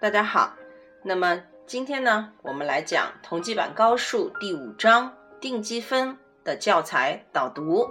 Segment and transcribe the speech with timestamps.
[0.00, 0.52] 大家好。
[1.02, 7.84] 那么今天呢，我们来讲同济版高数第五章定积分的教材导读。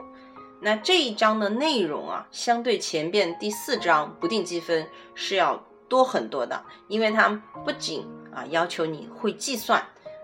[0.62, 7.28] 那这一章的内容啊，相对前边第四章不定积分是要多很多的，因为它
[7.66, 9.84] 不仅啊要求你会计算，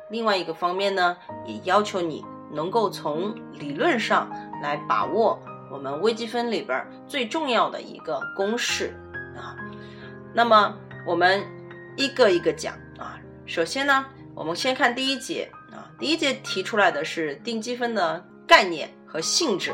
[0.10, 2.24] 另外一个方面呢，也要求你
[2.54, 4.32] 能够从理论上
[4.62, 5.38] 来把握
[5.70, 8.96] 我们微积分里边最重要的一个公式
[9.36, 9.54] 啊。
[10.34, 11.46] 那么我们
[11.96, 13.20] 一个一个讲啊。
[13.46, 19.74] 首先呢，我们先看第一节啊，第一节提出来的是定积分的概念和性质。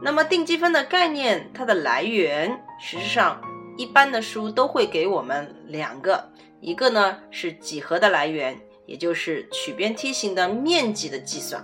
[0.00, 3.40] 那么定积分的概念，它的来源，实际上
[3.76, 6.30] 一般的书都会给我们两个，
[6.60, 8.56] 一个呢是几何的来源，
[8.86, 11.60] 也就是曲边梯形的面积的计算；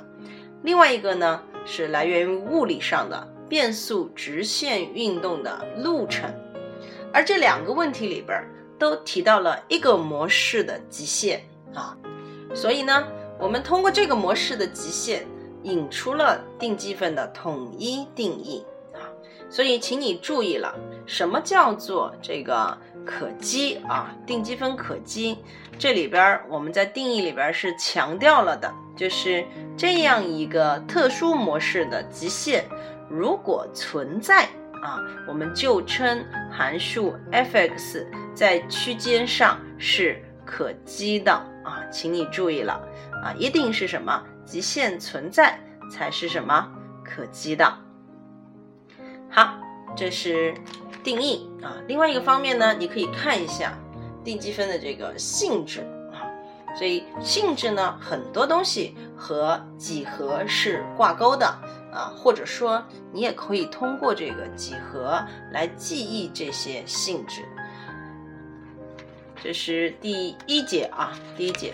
[0.63, 6.33] 另外一个呢是来源于物理上的变速直线运动的路程。
[7.13, 8.43] 而这两个问题里边
[8.85, 11.97] 都提到了一个模式的极限啊，
[12.55, 13.07] 所以呢，
[13.39, 15.27] 我们通过这个模式的极限。
[15.65, 18.63] 引出了定积分的统一定义
[18.93, 19.01] 啊，
[19.49, 20.75] 所以请你注意了，
[21.07, 24.15] 什么叫做这个可积啊？
[24.27, 25.39] 定积分可积，
[25.79, 29.43] 这里边我们在定义里边是强调了的，就是
[29.75, 32.67] 这样一个特殊模式的极限，
[33.09, 34.47] 如果存在
[34.85, 41.33] 啊，我们就称函数 f(x) 在区间上是可积的
[41.65, 42.75] 啊，请你注意了
[43.23, 44.23] 啊，一定是什么？
[44.45, 45.59] 极限存在
[45.91, 46.71] 才是什么
[47.03, 47.79] 可积的。
[49.31, 49.59] 好，
[49.97, 50.55] 这是
[51.03, 51.81] 定义啊。
[51.89, 53.73] 另外一个方面呢，你可以看一下
[54.23, 55.81] 定积分的这个性质
[56.13, 56.29] 啊。
[56.77, 61.47] 所以性质呢，很多东西和几何是挂钩的
[61.95, 67.43] 啊，或者说你也可以通过这个几何来记忆这些性质。
[69.43, 71.73] 这是第一节啊，第一节。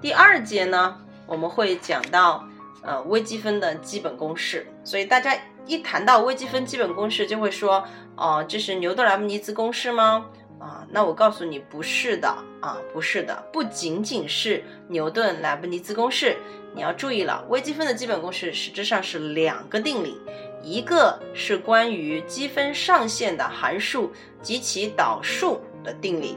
[0.00, 0.96] 第二节呢？
[1.26, 2.44] 我们会讲到，
[2.82, 4.66] 呃，微积分的基本公式。
[4.82, 7.84] 所以大家一谈到微积分基本公式，就会说，
[8.16, 10.26] 哦，这是牛顿莱布尼兹公式吗？
[10.60, 12.28] 啊，那我告诉你，不是的，
[12.60, 16.36] 啊，不是的，不仅仅是牛顿莱布尼兹公式。
[16.74, 20.20] 你要注意了，微积分的基本公式实质上是两个定理，
[20.62, 24.12] 一个是关于积分上限的函数
[24.42, 26.36] 及其导数的定理，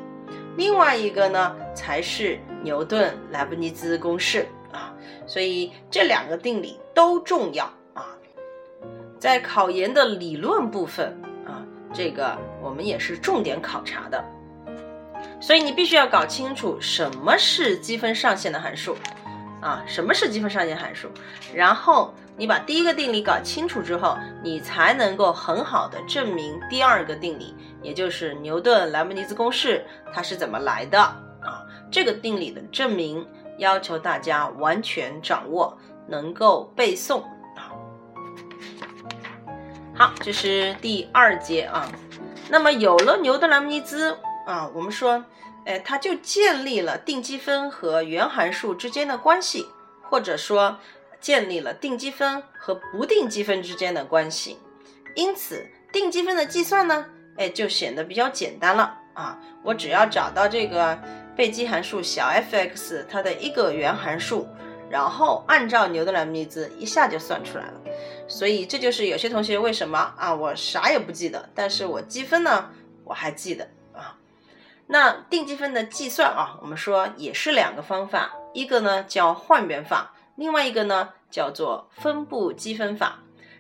[0.58, 4.48] 另外一个呢，才是牛顿莱布尼兹公式。
[4.72, 4.92] 啊，
[5.28, 8.08] 所以这两个定理都重要啊，
[9.20, 11.64] 在考研的理论部分啊，
[11.94, 14.24] 这个我们也是重点考察的，
[15.42, 18.96] 所以你必须要搞清楚什么是积分上限的函数
[19.62, 21.10] 啊，什么是积分上限函数，
[21.54, 31.02] 然后你把第一个定理搞清楚之后，你才能够很好的证明第二个定理，也就是牛顿莱布尼兹公式它是怎么来的
[31.42, 33.28] 啊，这个定理的证明。
[33.60, 37.22] 要求大家完全掌握，能够背诵
[37.56, 37.70] 啊。
[39.94, 41.88] 好，这是第二节啊。
[42.50, 45.24] 那么有了牛顿莱布尼兹啊，我们说，
[45.66, 49.66] 哎，它就建立了定积分和原函数之间的关系，
[50.02, 50.78] 或者说
[51.20, 54.60] 建立了定积分和不定积分之间的关系。
[55.16, 57.06] 因此，定积分的计算呢，
[57.38, 59.40] 哎，就显得比较简单了啊。
[59.64, 60.98] 我只要找到这个。
[61.36, 64.48] 被积函数小 f(x) 它的一个原函数，
[64.88, 67.74] 然后按照牛顿莱布尼兹一下就算出来了。
[68.28, 72.70] 所以这就是有些同学为什么啊，我啥也不记得，但是我积分呢
[73.04, 74.18] 我还记得啊。
[74.88, 83.20] 那定积分的计算啊，我们说也是两个方法，一个呢叫换元法，另外一个呢叫做分布积分法。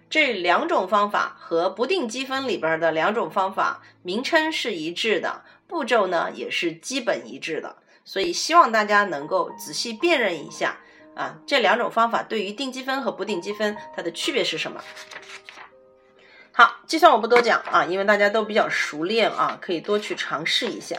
[0.10, 5.44] 这两种方法和不定积分里边的两种方法名称是一致的。
[5.66, 10.78] 步骤呢也是基本一致的，所以希望大家能够仔细辨认一下
[11.16, 14.84] 啊，这两种方法对于定积分和不定积分它的区别是什么？
[16.52, 20.98] 好，计算我不多讲啊，因为大家都比较熟练啊，可以多去尝试一下。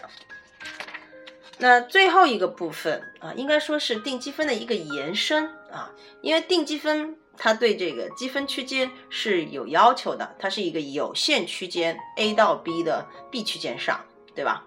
[1.59, 5.91] 那最后一个部分啊，应该说是定积分的一个延伸啊，
[6.23, 14.05] 因为定积分它对这个积分区间是有要求的，它是一个有限区间 a 到 b 的 b 区间上。
[14.37, 14.65] 对吧？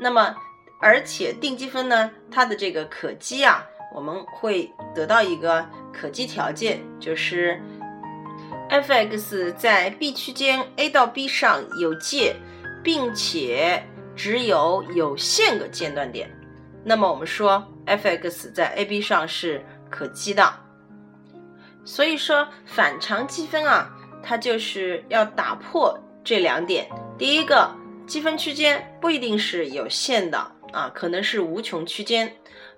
[0.00, 0.34] 那么，
[0.80, 3.64] 而且定积分呢，它的这个可积啊，
[3.94, 7.62] 我们会得到一个可积条件，就是
[8.68, 12.34] f(x) 在 b 区间 a 到 b 上有界，
[12.82, 13.86] 并且
[14.16, 16.28] 只有有限个间断点。
[16.84, 20.52] 那么我们说 f(x) 在 a、b 上是可积的。
[21.84, 23.90] 所以说反常积分啊，
[24.22, 26.88] 它就是要打破这两点。
[27.16, 27.70] 第一个。
[28.06, 32.26] 积分区间不一定是有限的，啊，可能是无穷区间；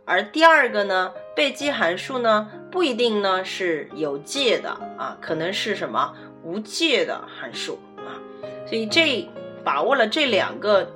[0.05, 8.21] 而第二个呢，被积函数呢，不一定呢是有界的啊，可能是什么无界的函数啊。
[8.67, 9.27] 所以这
[9.65, 10.93] 把握了这两个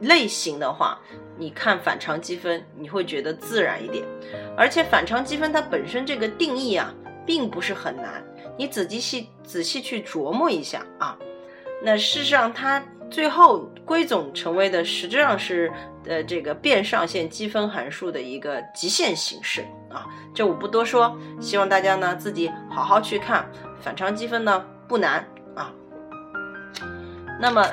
[0.00, 0.98] 类型的话，
[1.36, 4.02] 你看反常积分，你会觉得自然一点。
[4.56, 6.94] 而且反常积分它本身这个定义啊，
[7.26, 8.24] 并不是很难，
[8.56, 11.18] 你仔细细仔细去琢磨一下啊。
[11.82, 12.82] 那事实上它。
[13.10, 15.72] 最后归总成为的实质上是
[16.06, 23.50] 呃这个变上限积分函数的一个极限形式啊，这我不多说，希望大家呢自己好好去看
[23.80, 25.72] 反常积分呢不难啊。
[27.40, 27.66] 那么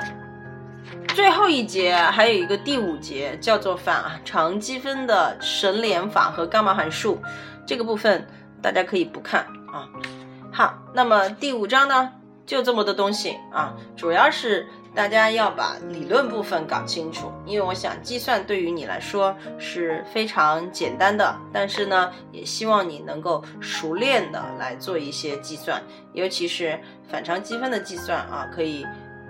[1.14, 7.20] 最后一节还有一个第五节叫做反常积分的绳联法和伽马函数，
[7.66, 8.26] 这个部分
[8.62, 9.86] 大家可以不看啊。
[10.50, 12.12] 好，那么第五章呢
[12.46, 14.66] 就这么多东西啊，主要是。
[14.96, 25.82] 大家要把理论部分搞清楚，因为我想计算对于你来说是非常简单的，但是呢，也希望你能够熟练的来做一些计算，
[26.14, 28.84] 尤其是反常积分的计算啊，可以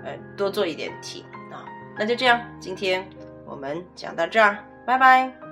[0.05, 1.65] 呃多做一点题啊。
[1.97, 3.05] 那就这样，今天
[3.45, 5.46] 我们讲到这儿，拜拜。